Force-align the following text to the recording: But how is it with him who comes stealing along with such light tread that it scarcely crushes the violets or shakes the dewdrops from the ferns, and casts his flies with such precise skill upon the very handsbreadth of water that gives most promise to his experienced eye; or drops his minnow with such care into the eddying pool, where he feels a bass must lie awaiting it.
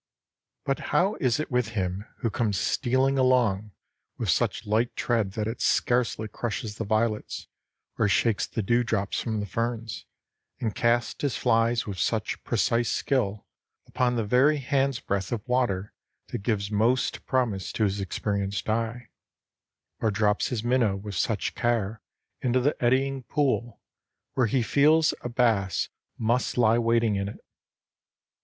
But 0.65 0.79
how 0.89 1.13
is 1.19 1.39
it 1.39 1.51
with 1.51 1.67
him 1.77 2.07
who 2.21 2.31
comes 2.31 2.57
stealing 2.57 3.19
along 3.19 3.69
with 4.17 4.31
such 4.31 4.65
light 4.65 4.95
tread 4.95 5.33
that 5.33 5.45
it 5.45 5.61
scarcely 5.61 6.27
crushes 6.27 6.77
the 6.77 6.83
violets 6.83 7.45
or 7.99 8.07
shakes 8.07 8.47
the 8.47 8.63
dewdrops 8.63 9.21
from 9.21 9.39
the 9.39 9.45
ferns, 9.45 10.07
and 10.59 10.73
casts 10.73 11.21
his 11.21 11.37
flies 11.37 11.85
with 11.85 11.99
such 11.99 12.43
precise 12.43 12.89
skill 12.89 13.45
upon 13.85 14.15
the 14.15 14.23
very 14.25 14.57
handsbreadth 14.57 15.31
of 15.31 15.47
water 15.47 15.93
that 16.29 16.39
gives 16.41 16.71
most 16.71 17.23
promise 17.27 17.71
to 17.73 17.83
his 17.83 18.01
experienced 18.01 18.67
eye; 18.69 19.09
or 19.99 20.09
drops 20.09 20.47
his 20.47 20.63
minnow 20.63 20.95
with 20.95 21.13
such 21.13 21.53
care 21.53 22.01
into 22.41 22.59
the 22.59 22.75
eddying 22.83 23.21
pool, 23.21 23.79
where 24.33 24.47
he 24.47 24.63
feels 24.63 25.13
a 25.21 25.29
bass 25.29 25.89
must 26.17 26.57
lie 26.57 26.77
awaiting 26.77 27.17
it. 27.17 27.37